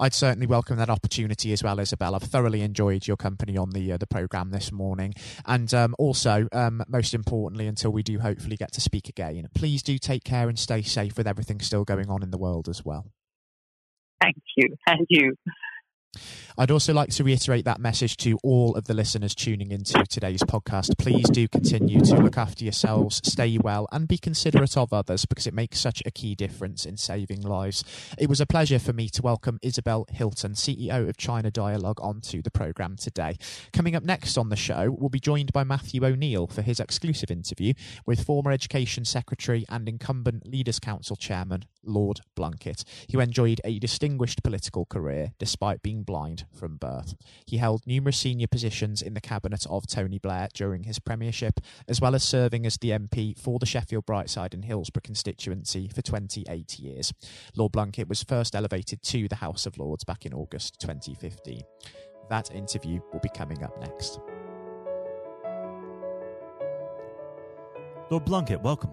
I'd 0.00 0.14
certainly 0.14 0.46
welcome 0.46 0.76
that 0.78 0.88
opportunity 0.88 1.52
as 1.52 1.62
well, 1.62 1.78
Isabel. 1.80 2.14
I've 2.14 2.22
thoroughly 2.22 2.62
enjoyed 2.62 3.06
your 3.06 3.16
company 3.16 3.56
on 3.56 3.70
the 3.70 3.92
uh, 3.92 3.96
the 3.98 4.06
program 4.06 4.50
this 4.50 4.72
morning, 4.72 5.12
and 5.44 5.72
um, 5.74 5.94
also, 5.98 6.48
um, 6.52 6.82
most 6.88 7.14
importantly, 7.14 7.66
until 7.66 7.90
we 7.90 8.02
do 8.02 8.18
hopefully 8.20 8.56
get 8.56 8.72
to 8.72 8.80
speak 8.80 9.08
again, 9.08 9.48
please 9.54 9.82
do 9.82 9.98
take 9.98 10.24
care 10.24 10.48
and 10.48 10.58
stay 10.58 10.82
safe 10.82 11.18
with 11.18 11.26
everything 11.26 11.60
still 11.60 11.84
going 11.84 12.08
on 12.08 12.22
in 12.22 12.30
the 12.30 12.38
world 12.38 12.68
as 12.68 12.84
well. 12.84 13.06
Thank 14.20 14.36
you, 14.56 14.74
and 14.86 15.06
you. 15.10 15.34
I'd 16.58 16.70
also 16.70 16.94
like 16.94 17.10
to 17.10 17.24
reiterate 17.24 17.64
that 17.64 17.80
message 17.80 18.16
to 18.18 18.38
all 18.42 18.74
of 18.74 18.84
the 18.84 18.94
listeners 18.94 19.34
tuning 19.34 19.70
into 19.70 20.02
today's 20.04 20.42
podcast. 20.42 20.96
Please 20.98 21.28
do 21.30 21.48
continue 21.48 22.00
to 22.00 22.16
look 22.16 22.38
after 22.38 22.64
yourselves, 22.64 23.20
stay 23.24 23.58
well, 23.58 23.86
and 23.92 24.08
be 24.08 24.18
considerate 24.18 24.76
of 24.76 24.92
others 24.92 25.26
because 25.26 25.46
it 25.46 25.54
makes 25.54 25.80
such 25.80 26.02
a 26.06 26.10
key 26.10 26.34
difference 26.34 26.86
in 26.86 26.96
saving 26.96 27.42
lives. 27.42 27.84
It 28.18 28.28
was 28.28 28.40
a 28.40 28.46
pleasure 28.46 28.78
for 28.78 28.92
me 28.92 29.08
to 29.10 29.22
welcome 29.22 29.58
Isabel 29.62 30.06
Hilton, 30.10 30.52
CEO 30.52 31.08
of 31.08 31.16
China 31.16 31.50
Dialogue, 31.50 32.00
onto 32.00 32.42
the 32.42 32.50
programme 32.50 32.96
today. 32.96 33.36
Coming 33.72 33.94
up 33.94 34.02
next 34.02 34.38
on 34.38 34.48
the 34.48 34.56
show, 34.56 34.90
we'll 34.98 35.08
be 35.08 35.20
joined 35.20 35.52
by 35.52 35.64
Matthew 35.64 36.04
O'Neill 36.04 36.46
for 36.46 36.62
his 36.62 36.80
exclusive 36.80 37.30
interview 37.30 37.74
with 38.06 38.24
former 38.24 38.50
Education 38.50 39.04
Secretary 39.04 39.64
and 39.68 39.88
incumbent 39.88 40.46
Leaders 40.46 40.78
Council 40.78 41.16
Chairman 41.16 41.64
Lord 41.86 42.20
Blunkett. 42.36 42.84
who 43.12 43.20
enjoyed 43.20 43.60
a 43.64 43.78
distinguished 43.78 44.42
political 44.42 44.84
career 44.84 45.32
despite 45.38 45.82
being 45.82 46.02
blind 46.02 46.46
from 46.52 46.76
birth. 46.76 47.14
He 47.46 47.58
held 47.58 47.86
numerous 47.86 48.18
senior 48.18 48.46
positions 48.46 49.02
in 49.02 49.14
the 49.14 49.20
cabinet 49.20 49.66
of 49.68 49.86
Tony 49.86 50.18
Blair 50.18 50.48
during 50.54 50.84
his 50.84 50.98
premiership, 50.98 51.60
as 51.88 52.00
well 52.00 52.14
as 52.14 52.24
serving 52.24 52.66
as 52.66 52.76
the 52.76 52.90
MP 52.90 53.38
for 53.38 53.58
the 53.58 53.66
Sheffield 53.66 54.06
Brightside 54.06 54.54
and 54.54 54.64
Hillsborough 54.64 55.02
constituency 55.04 55.88
for 55.88 56.02
28 56.02 56.78
years. 56.78 57.12
Lord 57.56 57.72
Blunkett 57.72 58.08
was 58.08 58.22
first 58.22 58.54
elevated 58.54 59.02
to 59.02 59.28
the 59.28 59.36
House 59.36 59.66
of 59.66 59.78
Lords 59.78 60.04
back 60.04 60.26
in 60.26 60.34
August 60.34 60.80
2015. 60.80 61.62
That 62.28 62.50
interview 62.54 63.00
will 63.12 63.20
be 63.20 63.28
coming 63.28 63.62
up 63.62 63.78
next. 63.80 64.18
Lord 68.10 68.24
Blunkett, 68.24 68.62
welcome. 68.62 68.92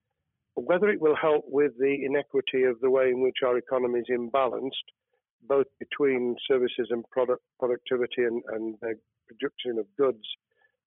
Whether 0.55 0.89
it 0.89 1.01
will 1.01 1.15
help 1.15 1.45
with 1.47 1.71
the 1.79 2.05
inequity 2.05 2.63
of 2.63 2.79
the 2.81 2.89
way 2.89 3.09
in 3.09 3.21
which 3.21 3.37
our 3.45 3.57
economy 3.57 3.99
is 3.99 4.07
imbalanced, 4.11 4.87
both 5.47 5.67
between 5.79 6.35
services 6.47 6.87
and 6.89 7.03
product 7.09 7.41
productivity 7.59 8.23
and, 8.23 8.43
and 8.49 8.75
the 8.81 8.95
production 9.27 9.79
of 9.79 9.85
goods 9.97 10.25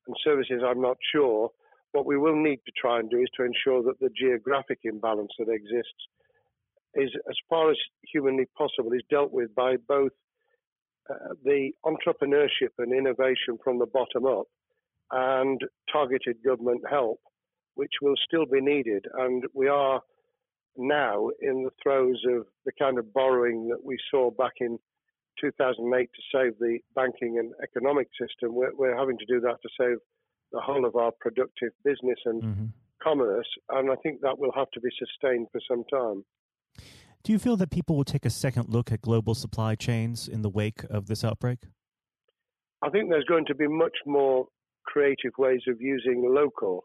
and 0.07 0.16
services, 0.22 0.62
I'm 0.64 0.81
not 0.81 0.96
sure. 1.12 1.50
What 1.92 2.07
we 2.07 2.18
will 2.18 2.37
need 2.37 2.61
to 2.66 2.72
try 2.77 2.98
and 2.98 3.09
do 3.09 3.18
is 3.18 3.29
to 3.37 3.44
ensure 3.44 3.83
that 3.85 4.00
the 4.00 4.11
geographic 4.11 4.81
imbalance 4.85 5.33
that 5.38 5.48
exists 5.48 6.09
is, 6.94 7.11
as 7.29 7.37
far 7.48 7.70
as 7.70 7.77
humanly 8.12 8.46
possible, 8.57 8.92
is 8.92 9.03
dealt 9.11 9.33
with 9.33 9.55
by 9.55 9.77
both 9.88 10.12
uh, 11.09 11.14
the 11.44 11.70
entrepreneurship 11.85 12.72
and 12.79 12.92
innovation 12.92 13.59
from 13.62 13.79
the 13.79 13.87
bottom 13.87 14.27
up 14.27 14.46
and 15.12 15.61
targeted 15.92 16.37
government 16.44 16.83
help, 16.88 17.20
which 17.75 17.93
will 18.03 18.15
still 18.27 18.47
be 18.47 18.61
needed. 18.61 19.07
And 19.15 19.45
we 19.55 19.69
are 19.69 20.01
now 20.77 21.29
in 21.41 21.65
the 21.65 21.71
throes 21.83 22.23
of 22.29 22.47
the 22.65 22.73
kind 22.79 22.99
of 22.99 23.13
borrowing 23.13 23.69
that 23.69 23.85
we 23.85 23.97
saw 24.11 24.31
back 24.31 24.55
in 24.61 24.79
2008 25.41 26.11
to 26.15 26.23
save 26.33 26.59
the 26.59 26.79
banking 26.95 27.39
and 27.39 27.53
economic 27.63 28.09
system. 28.21 28.55
We're, 28.55 28.75
we're 28.75 28.97
having 28.97 29.19
to 29.19 29.27
do 29.27 29.41
that 29.41 29.57
to 29.63 29.69
save 29.79 29.99
the 30.53 30.61
whole 30.61 30.85
of 30.85 30.97
our 30.97 31.13
productive 31.21 31.73
business 31.85 32.19
and 32.25 32.43
mm-hmm. 32.43 32.65
commerce. 33.03 33.49
And 33.71 33.91
I 33.91 33.97
think 33.97 34.21
that 34.21 34.39
will 34.39 34.53
have 34.55 34.71
to 34.73 34.81
be 34.81 34.91
sustained 34.99 35.49
for 35.53 35.61
some 35.69 35.85
time. 35.93 36.25
Do 37.25 37.33
you 37.33 37.39
feel 37.39 37.57
that 37.57 37.71
people 37.71 37.97
will 37.97 38.05
take 38.05 38.27
a 38.27 38.31
second 38.31 38.69
look 38.69 38.93
at 38.93 39.01
global 39.01 39.35
supply 39.35 39.75
chains 39.75 40.29
in 40.29 40.43
the 40.43 40.51
wake 40.51 40.85
of 40.91 41.07
this 41.07 41.25
outbreak? 41.25 41.59
I 42.83 42.91
think 42.91 43.09
there's 43.09 43.25
going 43.25 43.47
to 43.47 43.55
be 43.55 43.67
much 43.67 43.97
more 44.05 44.47
creative 44.85 45.33
ways 45.39 45.63
of 45.67 45.81
using 45.81 46.23
local 46.29 46.85